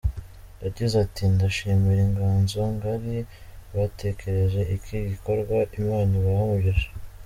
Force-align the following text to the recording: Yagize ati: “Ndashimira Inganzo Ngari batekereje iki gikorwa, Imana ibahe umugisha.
Yagize 0.63 0.95
ati: 1.05 1.23
“Ndashimira 1.33 2.01
Inganzo 2.07 2.59
Ngari 2.73 3.15
batekereje 3.75 4.61
iki 4.75 4.97
gikorwa, 5.09 5.57
Imana 5.79 6.11
ibahe 6.19 6.41
umugisha. 6.45 6.89